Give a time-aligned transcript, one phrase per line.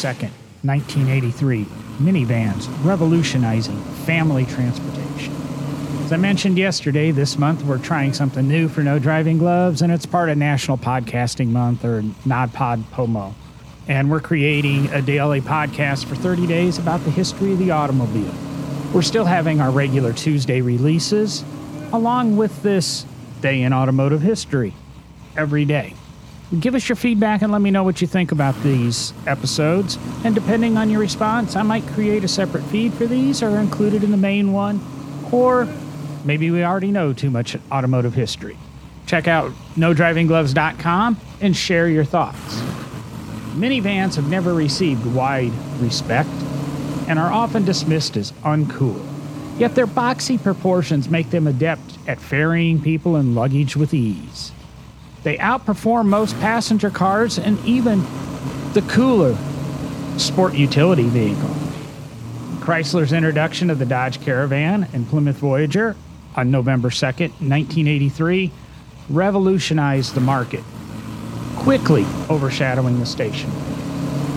[0.00, 0.30] 2nd,
[0.62, 1.64] 1983.
[2.00, 3.76] Minivans revolutionizing
[4.06, 5.34] family transportation.
[6.04, 9.92] As I mentioned yesterday, this month we're trying something new for No Driving Gloves, and
[9.92, 13.34] it's part of National Podcasting Month or NAPODPOMO.
[13.88, 18.32] And we're creating a daily podcast for 30 days about the history of the automobile.
[18.94, 21.44] We're still having our regular Tuesday releases,
[21.92, 23.04] along with this
[23.42, 24.74] day in automotive history
[25.36, 25.94] every day.
[26.58, 29.98] Give us your feedback and let me know what you think about these episodes.
[30.24, 33.94] And depending on your response, I might create a separate feed for these or include
[33.94, 34.80] it in the main one.
[35.30, 35.68] Or
[36.24, 38.58] maybe we already know too much automotive history.
[39.06, 42.56] Check out nodrivinggloves.com and share your thoughts.
[43.54, 46.30] Minivans have never received wide respect
[47.06, 49.00] and are often dismissed as uncool.
[49.56, 54.50] Yet their boxy proportions make them adept at ferrying people and luggage with ease.
[55.22, 58.00] They outperform most passenger cars and even
[58.72, 59.36] the cooler
[60.16, 61.50] sport utility vehicle.
[62.60, 65.96] Chrysler's introduction of the Dodge Caravan and Plymouth Voyager
[66.36, 68.52] on November 2nd, 1983,
[69.08, 70.62] revolutionized the market,
[71.56, 73.50] quickly overshadowing the station.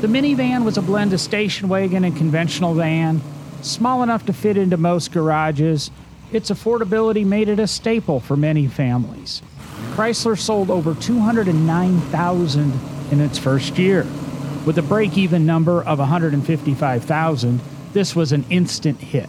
[0.00, 3.20] The minivan was a blend of station wagon and conventional van,
[3.62, 5.90] small enough to fit into most garages.
[6.30, 9.42] Its affordability made it a staple for many families.
[9.98, 12.72] Chrysler sold over 209,000
[13.10, 14.06] in its first year.
[14.64, 17.60] With a break even number of 155,000,
[17.94, 19.28] this was an instant hit.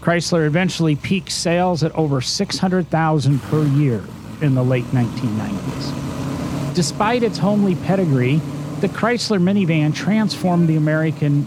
[0.00, 4.02] Chrysler eventually peaked sales at over 600,000 per year
[4.40, 6.74] in the late 1990s.
[6.74, 8.40] Despite its homely pedigree,
[8.80, 11.46] the Chrysler minivan transformed the American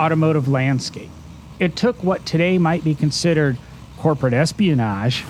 [0.00, 1.10] automotive landscape.
[1.58, 3.58] It took what today might be considered
[3.98, 5.26] corporate espionage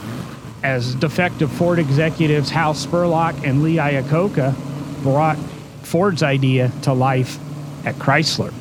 [0.62, 4.54] as defective Ford executives Hal Spurlock and Lee Iacocca
[5.02, 5.36] brought
[5.82, 7.38] Ford's idea to life
[7.84, 8.52] at Chrysler.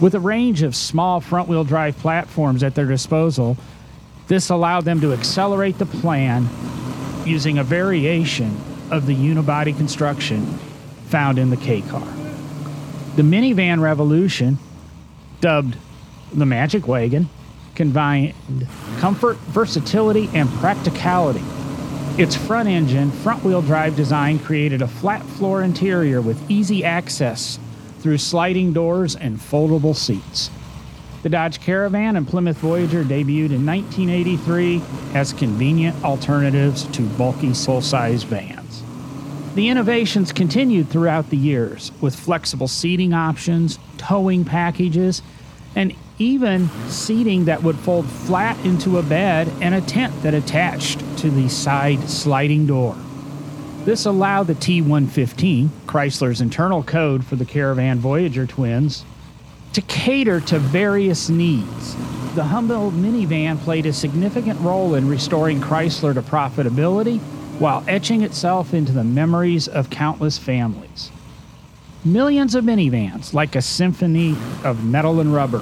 [0.00, 3.56] With a range of small front wheel drive platforms at their disposal,
[4.28, 6.48] this allowed them to accelerate the plan
[7.24, 8.56] using a variation
[8.90, 10.46] of the unibody construction
[11.06, 12.06] found in the K car.
[13.16, 14.58] The minivan revolution,
[15.40, 15.76] dubbed
[16.32, 17.28] the Magic Wagon,
[17.80, 18.34] combined
[18.98, 21.42] comfort, versatility, and practicality.
[22.18, 27.58] Its front engine, front wheel drive design created a flat floor interior with easy access
[28.00, 30.50] through sliding doors and foldable seats.
[31.22, 34.82] The Dodge Caravan and Plymouth Voyager debuted in 1983
[35.14, 38.82] as convenient alternatives to bulky full size vans.
[39.54, 45.22] The innovations continued throughout the years with flexible seating options, towing packages,
[45.76, 51.00] and even seating that would fold flat into a bed and a tent that attached
[51.18, 52.96] to the side sliding door.
[53.84, 59.04] This allowed the T 115, Chrysler's internal code for the Caravan Voyager twins,
[59.72, 61.94] to cater to various needs.
[62.34, 67.20] The humble minivan played a significant role in restoring Chrysler to profitability
[67.58, 71.10] while etching itself into the memories of countless families.
[72.04, 74.34] Millions of minivans, like a symphony
[74.64, 75.58] of metal and rubber,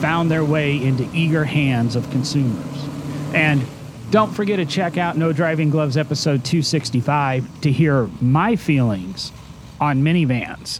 [0.00, 2.88] found their way into eager hands of consumers.
[3.34, 3.66] And
[4.12, 9.32] don't forget to check out No Driving Gloves episode 265 to hear my feelings
[9.80, 10.78] on minivans.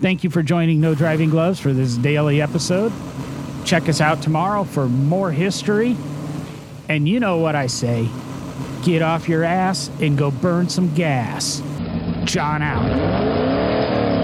[0.00, 2.92] Thank you for joining No Driving Gloves for this daily episode.
[3.64, 5.96] Check us out tomorrow for more history.
[6.88, 8.08] And you know what I say
[8.82, 11.62] get off your ass and go burn some gas.
[12.24, 14.15] John out.